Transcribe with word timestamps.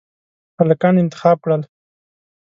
هلکان 0.59 0.95
انتخاب 1.03 1.37
کړل. 1.43 1.61